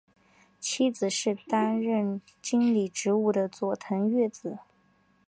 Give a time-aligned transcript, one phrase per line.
[0.59, 4.57] 妻子是担任经理职务的佐藤悦子。